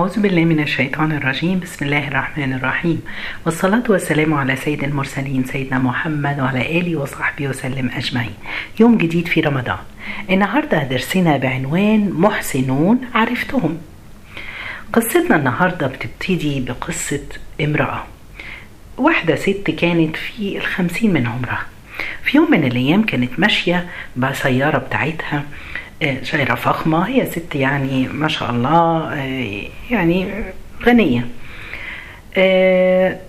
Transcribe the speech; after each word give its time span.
أعوذ 0.00 0.20
بالله 0.20 0.44
من 0.44 0.60
الشيطان 0.60 1.12
الرجيم. 1.12 1.60
بسم 1.60 1.84
الله 1.84 2.08
الرحمن 2.08 2.52
الرحيم. 2.52 3.02
والصلاة 3.46 3.82
والسلام 3.88 4.34
على 4.34 4.56
سيد 4.56 4.84
المرسلين 4.84 5.44
سيدنا 5.44 5.78
محمد 5.78 6.40
وعلى 6.40 6.78
آله 6.80 6.96
وصحبه 6.96 7.48
وسلم 7.48 7.90
أجمعين. 7.90 8.34
يوم 8.80 8.98
جديد 8.98 9.28
في 9.28 9.40
رمضان. 9.40 9.78
النهاردة 10.30 10.82
درسنا 10.82 11.36
بعنوان 11.36 12.12
محسنون 12.12 13.00
عرفتهم. 13.14 13.78
قصتنا 14.92 15.36
النهاردة 15.36 15.86
بتبتدي 15.86 16.60
بقصة 16.60 17.26
امرأة. 17.60 18.06
واحدة 18.98 19.36
ست 19.36 19.70
كانت 19.70 20.16
في 20.16 20.58
الخمسين 20.58 21.12
من 21.12 21.26
عمرها 21.26 21.66
في 22.22 22.36
يوم 22.36 22.50
من 22.50 22.64
الأيام 22.64 23.02
كانت 23.02 23.40
ماشية 23.40 23.88
بسيارة 24.16 24.78
بتاعتها. 24.78 25.42
شايرة 26.22 26.54
فخمة 26.54 27.08
هي 27.08 27.26
ست 27.26 27.54
يعني 27.54 28.08
ما 28.08 28.28
شاء 28.28 28.50
الله 28.50 29.14
يعني 29.90 30.44
غنية. 30.86 31.28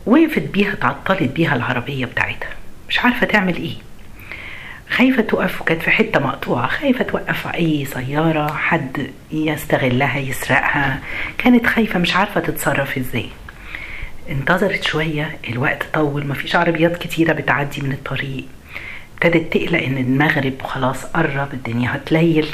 وقفت 0.06 0.42
بيها 0.42 0.76
تعطلت 0.76 1.32
بيها 1.32 1.56
العربية 1.56 2.06
بتاعتها. 2.06 2.50
مش 2.90 3.00
عارفة 3.00 3.26
تعمل 3.26 3.56
إيه. 3.56 3.76
خايفة 4.90 5.22
توقف 5.22 5.62
وكانت 5.62 5.82
في 5.82 5.92
حتة 5.92 6.20
مقطوعة. 6.20 6.68
خايفة 6.68 7.04
توقف 7.04 7.48
أي 7.48 7.86
سيارة 7.86 8.54
حد 8.54 9.12
يستغلها 9.32 10.20
يسرقها. 10.20 11.00
كانت 11.38 11.66
خايفة 11.66 12.00
مش 12.00 12.16
عارفة 12.16 12.40
تتصرف 12.42 12.98
إزاي. 12.98 13.30
انتظرت 14.30 14.84
شوية 14.84 15.38
الوقت 15.50 15.84
طول 15.94 16.28
مفيش 16.28 16.56
عربيات 16.56 16.98
كتيرة 16.98 17.34
بتعدي 17.34 17.82
من 17.82 17.92
الطريق. 17.92 18.46
ابتدت 19.24 19.54
تقلق 19.54 19.84
إن 19.84 19.98
المغرب 19.98 20.54
خلاص 20.64 21.06
قرب 21.06 21.54
الدنيا 21.54 21.96
هتليل. 21.96 22.48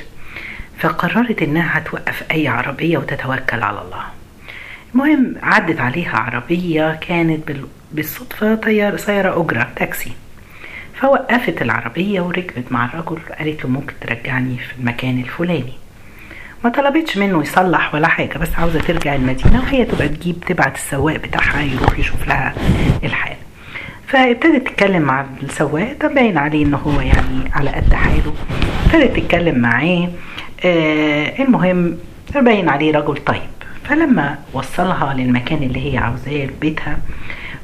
فقررت 0.80 1.41
إنها 1.41 1.78
هتوقف 1.78 2.24
أي 2.32 2.48
عربية 2.48 2.98
وتتوكل 2.98 3.64
على 3.64 3.82
الله. 3.82 4.04
المهم 4.94 5.36
عدت 5.44 5.80
عليها 5.80 6.18
عربية 6.18 6.96
كانت 7.02 7.52
بالصدفة 7.91 8.55
طيارة 8.55 8.96
سيارة 8.98 9.41
أجرة 9.41 9.68
تاكسي. 9.76 10.12
فوقفت 11.02 11.62
العربية 11.62 12.21
وركبت 12.21 12.71
مع 12.71 12.86
الرجل 12.86 13.20
قالت 13.40 13.63
له 13.66 13.70
ممكن 13.70 13.93
ترجعني 14.02 14.58
في 14.58 14.74
المكان 14.80 15.20
الفلاني. 15.20 15.74
ما 16.63 16.70
طلبتش 16.70 17.18
منه 17.18 17.41
يصلح 17.41 17.96
ولا 17.96 18.08
حاجة 18.08 18.38
بس 18.38 18.49
عاوزة 18.58 18.80
ترجع 18.80 19.16
المدينة 19.16 19.60
وهي 19.62 19.86
تبقى 19.86 20.08
تجيب 20.08 20.40
تبعت 20.48 20.76
السواق 20.76 21.16
بتاعها 21.16 21.62
يروح 21.62 21.99
يشوف 21.99 22.27
لها 22.27 22.54
الحال 23.04 23.35
فابتدت 24.08 24.68
تتكلم 24.68 25.02
مع 25.02 25.26
السواق 25.44 25.98
ده 26.02 26.08
باين 26.08 26.38
عليه 26.38 26.66
إن 26.66 26.74
هو 26.74 27.02
يعني 27.02 27.52
على 27.54 27.70
قد 27.70 27.94
حاله. 27.94 28.34
ابتدت 28.86 29.20
تتكلم 29.20 29.60
معاه. 29.60 30.10
آه 30.66 31.44
المهم 31.44 31.98
باين 32.36 32.70
عليه 32.70 32.98
رجل 32.98 33.18
طيب. 33.18 33.42
فلما 33.90 34.40
وصلها 34.54 35.14
للمكان 35.14 35.64
اللي 35.64 35.94
هي 35.94 35.98
عاوزاه 35.98 36.50
بيتها 36.62 36.98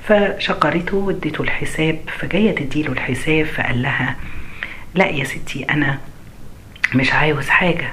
فشكرته 0.07 0.97
واديته 0.97 1.41
الحساب 1.41 1.97
فجاية 2.19 2.55
تديله 2.55 2.91
الحساب 2.91 3.45
فقال 3.45 3.81
لها 3.81 4.15
لا 4.95 5.05
يا 5.07 5.23
ستي 5.23 5.63
أنا 5.69 5.97
مش 6.95 7.13
عاوز 7.13 7.49
حاجة. 7.49 7.89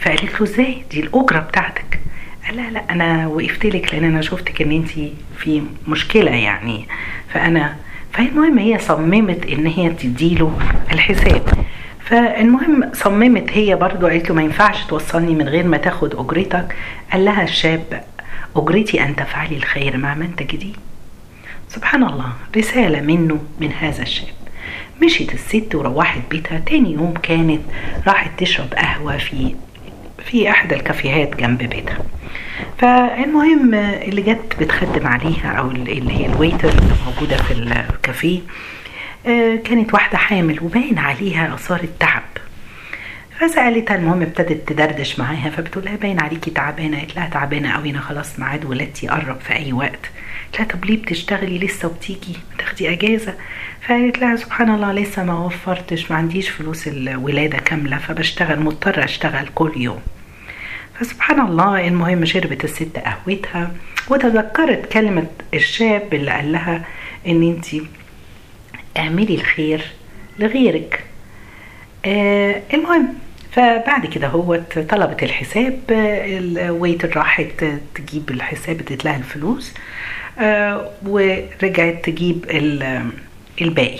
فقالت 0.00 0.40
له 0.40 0.42
إزاي؟ 0.42 0.82
دي 0.90 1.00
الأجرة 1.00 1.38
بتاعتك. 1.38 2.00
قال 2.46 2.56
لها 2.56 2.70
لا 2.70 2.82
أنا 2.90 3.26
وقفت 3.26 3.66
لك 3.66 3.94
لأن 3.94 4.04
أنا 4.04 4.20
شفتك 4.22 4.62
إن 4.62 4.72
انت 4.72 4.90
في 5.38 5.62
مشكلة 5.88 6.30
يعني. 6.30 6.86
فأنا 7.34 7.76
فالمهم 8.12 8.58
هي 8.58 8.78
صممت 8.78 9.46
إن 9.46 9.66
هي 9.66 9.90
تديله 9.90 10.58
الحساب. 10.92 11.42
فالمهم 12.04 12.90
صممت 12.92 13.50
هي 13.52 13.76
برضو 13.76 14.06
قالت 14.06 14.28
له 14.28 14.34
ما 14.34 14.42
ينفعش 14.42 14.84
توصلني 14.84 15.34
من 15.34 15.48
غير 15.48 15.66
ما 15.66 15.76
تاخد 15.76 16.14
أجرتك. 16.14 16.76
قال 17.12 17.24
لها 17.24 17.42
الشاب 17.42 18.04
أجرتي 18.56 19.02
أن 19.02 19.16
تفعلي 19.16 19.56
الخير 19.56 19.96
مع 19.96 20.14
من 20.14 20.36
تجديه 20.36 20.74
سبحان 21.68 22.04
الله 22.04 22.32
رسالة 22.56 23.00
منه 23.00 23.38
من 23.60 23.72
هذا 23.72 24.02
الشاب. 24.02 24.28
مشيت 25.02 25.34
الست 25.34 25.74
وروحت 25.74 26.20
بيتها. 26.30 26.58
تاني 26.58 26.92
يوم 26.92 27.14
كانت 27.22 27.60
راحت 28.06 28.30
تشرب 28.40 28.74
قهوة 28.74 29.16
في 29.16 29.54
في 30.30 30.50
احدى 30.50 30.74
الكافيهات 30.74 31.36
جنب 31.36 31.58
بيتها. 31.58 31.98
فالمهم 32.78 33.74
اللي 33.74 34.22
جت 34.22 34.56
بتخدم 34.60 35.06
عليها 35.06 35.48
أو 35.52 35.70
اللي 35.70 36.12
هي 36.18 36.26
الويتر 36.26 36.68
اللي 36.68 36.94
موجودة 37.06 37.36
في 37.36 37.52
الكافيه 37.52 38.40
كانت 39.64 39.94
واحدة 39.94 40.18
حامل 40.18 40.58
وباين 40.62 40.98
عليها 40.98 41.54
آثار 41.54 41.80
التعب. 41.82 42.22
فسألتها 43.40 43.96
المهم 43.96 44.22
ابتدت 44.22 44.68
تدردش 44.68 45.18
معاها 45.18 45.50
فبتقول 45.50 45.84
لها 45.84 45.96
باين 45.96 46.20
عليكي 46.20 46.50
تعبانة 46.50 46.98
قالت 46.98 47.16
لها 47.16 47.28
تعبانة 47.28 47.72
قوي 47.72 47.90
أنا 47.90 48.00
خلاص 48.00 48.38
ميعاد 48.40 48.64
ولادتي 48.64 49.08
قرب 49.08 49.40
في 49.40 49.52
أي 49.52 49.72
وقت. 49.72 50.10
قالت 50.52 50.58
لها 50.60 50.68
طب 50.68 50.84
ليه 50.84 51.02
بتشتغلي 51.02 51.58
لسه 51.58 51.88
وبتيجي؟ 51.88 52.36
تاخدي 52.58 52.90
أجازة. 52.92 53.34
فقالت 53.82 54.18
لها 54.18 54.36
سبحان 54.36 54.70
الله 54.70 54.92
لسه 54.92 55.24
ما 55.24 55.38
وفرتش 55.38 56.10
ما 56.10 56.16
عنديش 56.16 56.48
فلوس 56.48 56.88
الولادة 56.88 57.58
كاملة 57.58 57.98
فبشتغل 57.98 58.60
مضطرة 58.60 59.04
أشتغل 59.04 59.48
كل 59.54 59.72
يوم. 59.76 60.00
فسبحان 61.00 61.40
الله 61.40 61.88
المهم 61.88 62.24
شربت 62.24 62.64
الست 62.64 62.98
قهوتها 62.98 63.70
وتذكرت 64.08 64.92
كلمة 64.92 65.26
الشاب 65.54 66.14
اللي 66.14 66.30
قال 66.30 66.52
لها 66.52 66.84
إن 67.26 67.42
انت 67.42 67.66
اعملي 68.96 69.34
الخير 69.34 69.84
لغيرك. 70.38 71.04
آه 72.06 72.62
المهم 72.74 73.08
فبعد 73.52 74.06
كده 74.06 74.28
هو 74.28 74.60
طلبت 74.88 75.22
الحساب 75.22 75.80
الويتر 75.90 77.16
راحت 77.16 77.64
تجيب 77.94 78.30
الحساب 78.30 78.80
ادت 78.80 79.04
لها 79.04 79.16
الفلوس 79.16 79.74
آه 80.38 80.90
ورجعت 81.06 82.04
تجيب 82.04 82.44
الباقي. 83.60 83.98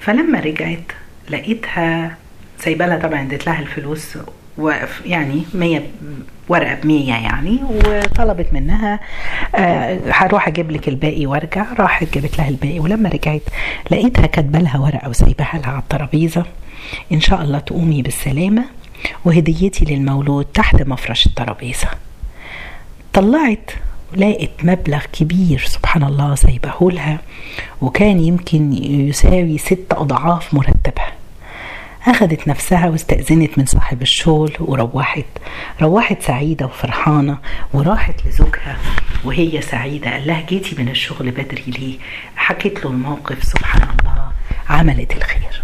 فلما 0.00 0.40
رجعت 0.40 0.92
لقيتها 1.30 2.16
سايبة 2.58 2.86
لها 2.86 2.98
طبعا 2.98 3.22
ادت 3.22 3.46
لها 3.46 3.60
الفلوس 3.60 4.18
يعني 5.06 5.42
مية 5.54 5.82
ورقة 6.48 6.74
بمية 6.74 7.12
يعني 7.14 7.58
وطلبت 7.64 8.46
منها 8.52 9.00
آه 9.54 10.00
هروح 10.10 10.48
أجيب 10.48 10.70
لك 10.70 10.88
الباقي 10.88 11.26
وأرجع. 11.26 11.66
راحت 11.78 12.14
جابت 12.14 12.38
لها 12.38 12.48
الباقي 12.48 12.78
ولما 12.78 13.08
رجعت 13.08 13.42
لقيتها 13.90 14.26
كاتبة 14.26 14.58
لها 14.58 14.78
ورقة 14.78 15.08
وسايباها 15.08 15.58
لها 15.58 15.70
على 15.70 15.78
الترابيزة. 15.78 16.44
إن 17.12 17.20
شاء 17.20 17.42
الله 17.42 17.58
تقومي 17.58 18.02
بالسلامة 18.02 18.64
وهديتي 19.24 19.84
للمولود 19.84 20.44
تحت 20.44 20.82
مفرش 20.82 21.26
الترابيزة. 21.26 21.88
طلعت 23.12 23.70
لقت 24.16 24.50
مبلغ 24.64 25.02
كبير 25.12 25.64
سبحان 25.66 26.02
الله 26.02 26.34
سايبه 26.34 26.90
لها 26.90 27.18
وكان 27.80 28.20
يمكن 28.20 28.72
يساوي 29.08 29.58
ست 29.58 29.86
أضعاف 29.92 30.54
مرتبها. 30.54 31.03
أخذت 32.06 32.48
نفسها 32.48 32.88
واستأذنت 32.88 33.58
من 33.58 33.66
صاحب 33.66 34.02
الشغل 34.02 34.52
وروحت 34.60 35.24
روحت 35.82 36.22
سعيدة 36.22 36.66
وفرحانة 36.66 37.38
وراحت 37.72 38.26
لزوجها 38.26 38.76
وهي 39.24 39.62
سعيدة. 39.62 40.10
قال 40.10 40.26
لها 40.26 40.40
جيتي 40.40 40.76
من 40.82 40.88
الشغل 40.88 41.30
بدري 41.30 41.64
ليه؟ 41.66 41.98
حكيت 42.36 42.84
له 42.84 42.90
الموقف 42.90 43.44
سبحان 43.44 43.82
الله 43.82 44.30
عملت 44.68 45.16
الخير. 45.16 45.62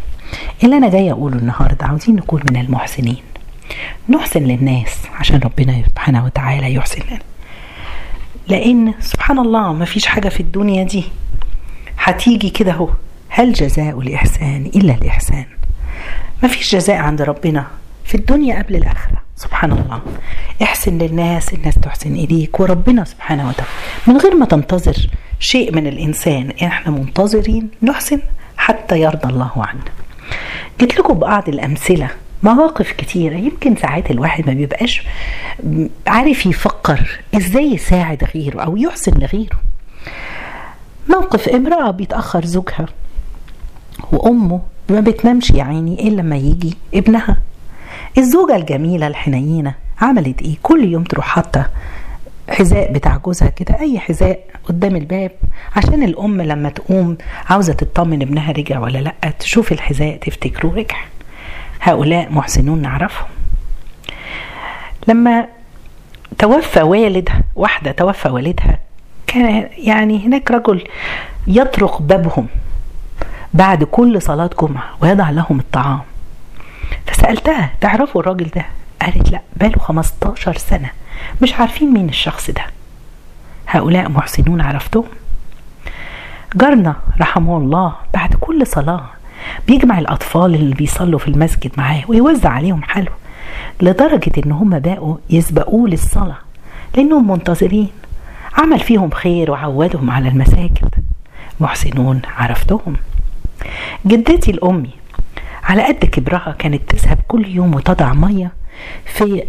اللي 0.65 0.77
أنا 0.77 0.89
جاية 0.89 1.13
أقوله 1.13 1.37
النهاردة 1.37 1.87
عاوزين 1.87 2.17
نكون 2.17 2.43
من 2.51 2.61
المحسنين. 2.61 3.23
نحسن 4.09 4.43
للناس 4.43 4.97
عشان 5.15 5.41
ربنا 5.41 5.83
سبحانه 5.89 6.25
وتعالى 6.25 6.75
يحسن 6.75 7.03
لنا. 7.11 7.19
لأن 8.49 8.95
سبحان 9.01 9.39
الله 9.39 9.73
ما 9.73 9.85
فيش 9.85 10.07
حاجة 10.07 10.29
في 10.29 10.41
الدنيا 10.41 10.85
دي. 10.85 11.05
هتيجي 11.99 12.51
كده 12.51 12.73
أهو. 12.73 12.91
هل 13.29 13.53
جزاء 13.53 14.01
الإحسان 14.01 14.71
إلا 14.75 14.95
الإحسان؟ 14.95 15.47
ما 16.43 16.49
فيش 16.49 16.75
جزاء 16.75 16.97
عند 16.97 17.23
ربنا 17.23 17.67
في 18.05 18.15
الدنيا 18.15 18.63
قبل 18.63 18.77
الآخرة. 18.77 19.23
سبحان 19.37 19.73
الله. 19.73 20.01
احسن 20.63 20.99
للناس 20.99 21.53
الناس 21.53 21.75
تحسن 21.75 22.13
إليك 22.13 22.61
وربنا 22.61 23.05
سبحانه 23.05 23.49
وتعالى. 23.49 23.71
من 24.07 24.17
غير 24.17 24.35
ما 24.35 24.47
تنتظر 24.47 25.11
شيء 25.39 25.75
من 25.75 25.87
الإنسان 25.87 26.53
إحنا 26.63 26.93
منتظرين 26.93 27.71
نحسن 27.83 28.21
حتى 28.57 29.01
يرضى 29.01 29.29
الله 29.29 29.51
عنا 29.57 29.85
جيت 30.81 30.99
لكم 30.99 31.15
بعض 31.15 31.49
الأمثلة 31.49 32.09
مواقف 32.43 32.93
كتيرة. 32.93 33.37
يمكن 33.37 33.77
ساعات 33.77 34.11
الواحد 34.11 34.47
ما 34.47 34.53
بيبقاش 34.53 35.03
عارف 36.07 36.47
يفكر 36.47 37.21
إزاي 37.37 37.75
يساعد 37.75 38.25
غيره 38.35 38.61
أو 38.61 38.77
يحسن 38.77 39.13
لغيره. 39.13 39.61
موقف 41.09 41.49
امرأة 41.49 41.91
بيتأخر 41.91 42.45
زوجها 42.45 42.87
وأمه 44.13 44.61
ما 44.91 45.01
بتنامش 45.01 45.51
يا 45.51 45.65
عيني 45.65 46.09
إلا 46.09 46.23
لما 46.23 46.37
يجي 46.37 46.77
ابنها. 46.95 47.37
الزوجة 48.19 48.57
الجميلة 48.57 49.07
الحنينة 49.07 49.75
عملت 50.01 50.43
إيه؟ 50.43 50.57
كل 50.63 50.85
يوم 50.93 51.05
تروح 51.05 51.27
حاطة 51.27 51.67
حذاء 52.49 52.93
بتاع 52.93 53.17
جوزها 53.17 53.49
كده 53.49 53.81
أي 53.81 53.99
حذاء 53.99 54.41
قدام 54.65 54.97
الباب 54.97 55.31
عشان 55.77 56.03
الأم 56.03 56.43
لما 56.43 56.69
تقوم 56.69 57.17
عاوزة 57.51 57.73
تطمن 57.73 58.23
ابنها 58.23 58.53
رجع 58.53 58.79
ولا 58.79 58.99
لأ 58.99 59.31
تشوف 59.39 59.73
الحذاء 59.73 60.17
تفتكره 60.17 60.69
رجع. 60.69 60.97
هؤلاء 61.81 62.33
محسنون 62.33 62.83
نعرفهم. 62.83 63.29
لما 65.09 65.47
توفى 66.39 66.83
والدها 66.83 67.43
واحدة 67.57 67.93
توفى 67.93 68.29
والدها 68.29 68.79
كان 69.27 69.69
يعني 69.79 70.27
هناك 70.27 70.51
رجل 70.51 70.85
يطرق 71.47 72.03
بابهم. 72.03 72.47
بعد 73.55 73.85
كل 73.85 74.23
صلاة 74.23 74.51
جمعة 74.63 74.85
ويضع 75.01 75.31
لهم 75.31 75.59
الطعام. 75.59 76.01
فسألتها 77.07 77.71
تعرفوا 77.81 78.21
الراجل 78.21 78.51
ده؟ 78.57 78.65
قالت 79.03 79.31
لا 79.31 79.41
باله 79.57 79.79
15 79.79 80.57
سنة. 80.57 80.91
مش 81.43 81.55
عارفين 81.55 81.93
مين 81.93 82.09
الشخص 82.09 82.51
ده. 82.51 82.63
هؤلاء 83.67 84.09
محسنون 84.09 84.61
عرفتهم؟ 84.61 85.05
جارنا 86.57 86.97
رحمه 87.21 87.57
الله 87.57 87.93
بعد 88.15 88.35
كل 88.35 88.67
صلاة 88.67 89.05
بيجمع 89.67 89.99
الأطفال 89.99 90.55
اللي 90.55 90.75
بيصلوا 90.75 91.19
في 91.19 91.29
المسجد 91.29 91.71
معاه 91.79 92.03
ويوزع 92.09 92.51
عليهم 92.51 92.83
حلو 92.83 93.13
لدرجة 93.83 94.33
إن 94.47 94.53
هم 94.53 94.79
بقوا 94.79 95.17
يسبقوه 95.31 95.89
للصلاة 95.89 96.37
لأنهم 96.97 97.31
منتظرين. 97.31 97.89
عمل 98.59 98.81
فيهم 98.81 99.11
خير 99.11 99.51
وعودهم 99.51 100.11
على 100.11 100.29
المساجد. 100.29 100.95
محسنون 101.61 102.23
عرفتهم؟ 102.37 102.97
جدتي 104.07 104.51
الأمي 104.51 104.91
على 105.63 105.83
قد 105.83 106.05
كبرها 106.05 106.57
كانت 106.59 106.91
تذهب 106.91 107.19
كل 107.29 107.47
يوم 107.47 107.75
وتضع 107.75 108.13
مية 108.13 108.53
في 109.05 109.43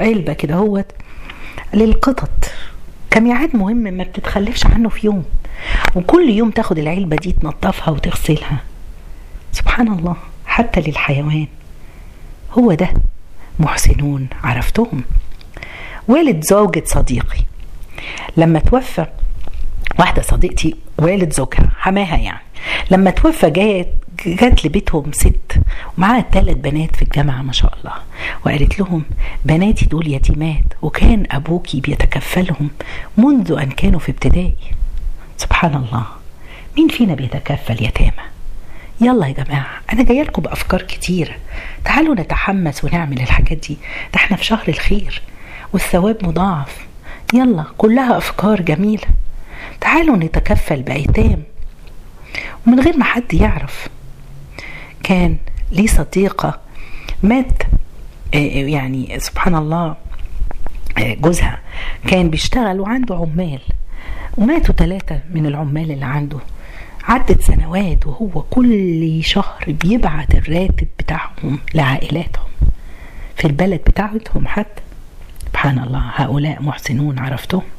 علبة 0.00 0.32
كده 0.32 0.54
هوت 0.54 0.86
للقطط. 1.74 2.50
كميعاد 3.10 3.56
مهم 3.56 3.76
ما 3.76 4.04
بتتخلفش 4.04 4.66
عنه 4.66 4.88
في 4.88 5.06
يوم. 5.06 5.24
وكل 5.96 6.30
يوم 6.30 6.50
تاخد 6.50 6.78
العلبة 6.78 7.16
دي 7.16 7.32
تنظفها 7.32 7.90
وتغسلها. 7.90 8.60
سبحان 9.52 9.88
الله 9.88 10.16
حتى 10.46 10.80
للحيوان. 10.80 11.46
هو 12.52 12.74
ده 12.74 12.88
محسنون 13.58 14.28
عرفتهم. 14.44 15.02
والد 16.08 16.44
زوجة 16.44 16.82
صديقي 16.86 17.38
لما 18.36 18.58
توفى 18.58 19.06
واحدة 19.98 20.22
صديقتي 20.22 20.76
والد 20.98 21.32
زوجها 21.32 21.70
حماها 21.78 22.16
يعني. 22.16 22.42
لما 22.90 23.10
توفى 23.10 23.50
جات 23.50 23.92
جات 24.26 24.66
لبيتهم 24.66 25.12
ست 25.12 25.60
ومعاها 25.98 26.24
ثلاث 26.32 26.56
بنات 26.56 26.96
في 26.96 27.02
الجامعة 27.02 27.42
ما 27.42 27.52
شاء 27.52 27.78
الله. 27.78 27.94
وقالت 28.46 28.78
لهم 28.80 29.02
بناتي 29.44 29.86
دول 29.86 30.06
يتيمات 30.12 30.64
وكان 30.82 31.26
أبوكي 31.30 31.80
بيتكفلهم 31.80 32.70
منذ 33.16 33.52
أن 33.52 33.70
كانوا 33.70 34.00
في 34.00 34.10
ابتدائي. 34.12 34.54
سبحان 35.36 35.74
الله. 35.74 36.06
مين 36.78 36.88
فينا 36.88 37.14
بيتكفل 37.14 37.84
يتامى؟ 37.84 38.12
يلا 39.00 39.26
يا 39.26 39.32
جماعة 39.32 39.80
أنا 39.92 40.02
جاية 40.02 40.22
لكم 40.22 40.42
بأفكار 40.42 40.82
كتيرة 40.82 41.34
تعالوا 41.84 42.14
نتحمس 42.14 42.84
ونعمل 42.84 43.20
الحاجات 43.20 43.58
دي 43.68 43.74
ده 44.14 44.16
إحنا 44.16 44.36
في 44.36 44.44
شهر 44.44 44.68
الخير 44.68 45.22
والثواب 45.72 46.16
مضاعف. 46.22 46.86
يلا 47.34 47.64
كلها 47.78 48.18
أفكار 48.18 48.60
جميلة. 48.60 49.06
تعالوا 49.80 50.16
نتكفل 50.16 50.82
بأيتام. 50.82 51.42
ومن 52.66 52.80
غير 52.80 52.96
ما 52.96 53.04
حد 53.04 53.34
يعرف 53.34 53.88
كان 55.02 55.36
لي 55.72 55.86
صديقة 55.86 56.60
مات 57.22 57.62
يعني 58.32 59.20
سبحان 59.20 59.54
الله 59.54 59.96
جوزها 60.98 61.58
كان 62.06 62.30
بيشتغل 62.30 62.80
وعنده 62.80 63.14
عمال 63.14 63.60
وماتوا 64.36 64.74
ثلاثة 64.74 65.20
من 65.30 65.46
العمال 65.46 65.90
اللي 65.90 66.04
عنده. 66.04 66.38
عدت 67.04 67.40
سنوات 67.40 68.06
وهو 68.06 68.42
كل 68.42 69.20
شهر 69.24 69.64
بيبعت 69.68 70.34
الراتب 70.34 70.88
بتاعهم 70.98 71.58
لعائلاتهم. 71.74 72.48
في 73.36 73.44
البلد 73.44 73.80
بتاعتهم 73.86 74.46
حتى. 74.46 74.82
سبحان 75.46 75.78
الله 75.78 76.10
هؤلاء 76.14 76.62
محسنون 76.62 77.18
عرفتهم. 77.18 77.62
آه 77.62 77.77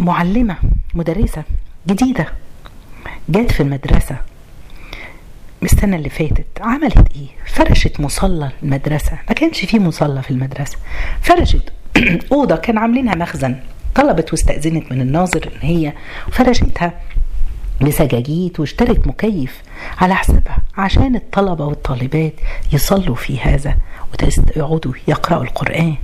معلمة 0.00 0.56
مدرسة 0.94 1.42
جديدة. 1.86 2.26
جت 3.28 3.52
في 3.52 3.60
المدرسة 3.62 4.16
السنة 5.62 5.96
اللي 5.96 6.08
فاتت. 6.08 6.46
عملت 6.60 7.16
إيه؟ 7.16 7.28
فرشت 7.46 8.00
مصلى 8.00 8.50
المدرسة. 8.62 9.18
ما 9.28 9.34
كانش 9.34 9.64
فيه 9.64 9.78
مصلى 9.78 10.22
في 10.22 10.30
المدرسة. 10.30 10.76
فرشت 11.22 11.72
أوضة 12.32 12.56
كان 12.56 12.78
عاملينها 12.78 13.14
مخزن. 13.14 13.56
طلبت 13.94 14.32
واستأذنت 14.32 14.92
من 14.92 15.00
الناظر 15.00 15.50
إن 15.52 15.68
هي 15.68 15.92
فرشتها 16.32 16.92
بسجاجيد 17.80 18.60
واشترت 18.60 19.06
مكيف 19.06 19.62
على 19.98 20.14
حسابها 20.14 20.58
عشان 20.76 21.16
الطلبة 21.16 21.64
والطالبات 21.66 22.32
يصلوا 22.72 23.14
في 23.14 23.40
هذا 23.40 23.76
ويقعدوا 24.56 24.92
يقرأوا 25.08 25.42
القرآن. 25.42 25.94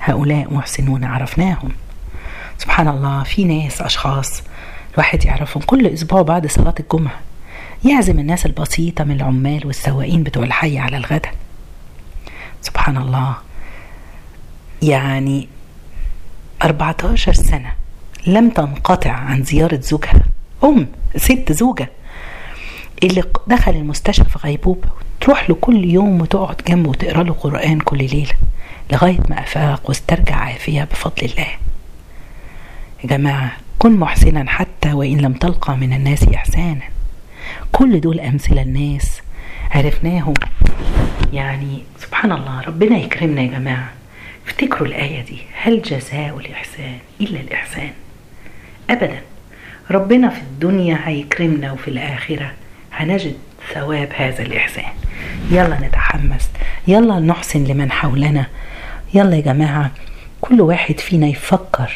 هؤلاء 0.00 0.54
محسنون 0.54 1.04
عرفناهم. 1.04 1.72
سبحان 2.58 2.88
الله 2.88 3.22
في 3.22 3.44
ناس 3.44 3.82
أشخاص 3.82 4.42
الواحد 4.94 5.24
يعرفهم 5.24 5.62
كل 5.62 5.86
أسبوع 5.86 6.22
بعد 6.22 6.46
صلاة 6.46 6.74
الجمعة. 6.80 7.20
يعزم 7.84 8.18
الناس 8.18 8.46
البسيطة 8.46 9.04
من 9.04 9.16
العمال 9.16 9.66
والسواقين 9.66 10.22
بتوع 10.22 10.42
الحي 10.44 10.78
على 10.78 10.96
الغداء 10.96 11.34
سبحان 12.62 12.96
الله. 12.96 13.34
يعني 14.82 15.48
14 16.62 17.32
سنة 17.32 17.72
لم 18.26 18.50
تنقطع 18.50 19.10
عن 19.10 19.44
زيارة 19.44 19.80
زوجها. 19.80 20.22
أم 20.64 20.86
ست 21.16 21.52
زوجة 21.52 21.90
اللي 23.02 23.22
دخل 23.46 23.72
المستشفى 23.72 24.30
في 24.30 24.38
غيبوبة. 24.38 24.88
تروح 25.20 25.50
له 25.50 25.56
كل 25.60 25.84
يوم 25.84 26.20
وتقعد 26.20 26.56
جنبه 26.68 26.90
وتقرأ 26.90 27.22
له 27.22 27.32
قرآن 27.32 27.80
كل 27.80 27.98
ليلة 27.98 28.34
لغاية 28.92 29.20
ما 29.28 29.40
أفاق 29.40 29.82
واسترجع 29.88 30.34
عافية 30.36 30.84
بفضل 30.84 31.24
الله. 31.26 31.48
جماعة 33.06 33.52
كن 33.78 33.96
محسنا 33.96 34.50
حتى 34.50 34.92
وإن 34.92 35.18
لم 35.18 35.32
تلقى 35.32 35.76
من 35.76 35.92
الناس 35.92 36.22
إحسانا. 36.22 36.82
كل 37.72 38.00
دول 38.00 38.20
أمثلة 38.20 38.62
الناس. 38.62 39.20
عرفناهم. 39.70 40.34
يعني 41.32 41.82
سبحان 41.98 42.32
الله 42.32 42.60
ربنا 42.60 42.98
يكرمنا 42.98 43.42
يا 43.42 43.46
جماعة. 43.46 43.90
افتكروا 44.46 44.88
الآية 44.88 45.24
دي. 45.24 45.38
هل 45.62 45.82
جزاء 45.82 46.38
الإحسان 46.38 46.98
إلا 47.20 47.40
الإحسان؟ 47.40 47.90
أبدا. 48.90 49.20
ربنا 49.90 50.28
في 50.28 50.40
الدنيا 50.40 50.98
هيكرمنا 51.04 51.72
وفي 51.72 51.88
الآخرة 51.88 52.52
هنجد 52.92 53.34
ثواب 53.74 54.08
هذا 54.16 54.42
الإحسان. 54.42 54.92
يلا 55.50 55.80
نتحمس. 55.80 56.50
يلا 56.88 57.18
نحسن 57.18 57.64
لمن 57.64 57.92
حولنا. 57.92 58.46
يلا 59.14 59.36
يا 59.36 59.40
جماعة 59.40 59.90
كل 60.40 60.60
واحد 60.60 61.00
فينا 61.00 61.26
يفكر. 61.26 61.92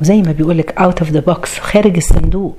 وزي 0.00 0.22
ما 0.22 0.32
بيقولك 0.32 0.78
out 0.78 0.98
of 0.98 1.10
the 1.10 1.20
box 1.20 1.58
خارج 1.58 1.96
الصندوق. 1.96 2.56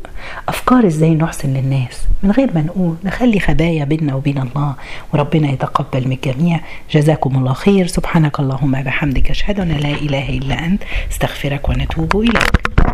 أفكار 0.50 0.88
إزاي 0.88 1.15
نحسن 1.15 1.53
للناس؟ 1.53 2.07
من 2.24 2.31
غير 2.31 2.50
ما 2.55 2.62
نقول 2.62 2.95
نخلي 3.03 3.39
خبايا 3.39 3.83
بيننا 3.83 4.15
وبين 4.15 4.38
الله 4.38 4.75
وربنا 5.13 5.51
يتقبل 5.51 6.07
من 6.07 6.17
الجميع. 6.25 6.60
جزاكم 6.91 7.36
الله 7.38 7.53
خير. 7.53 7.88
سبحانك 7.88 8.39
اللهم 8.39 8.83
بحمدك 8.83 9.29
أشهد 9.29 9.60
أن 9.60 9.71
لا 9.71 9.91
إله 9.91 10.29
إلا 10.29 10.65
أنت 10.65 10.83
استغفرك 11.12 11.69
ونتوب 11.69 12.21
إليك. 12.21 12.90